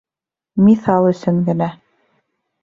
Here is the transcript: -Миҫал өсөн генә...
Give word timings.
-Миҫал 0.67 1.09
өсөн 1.11 1.43
генә... 1.51 1.69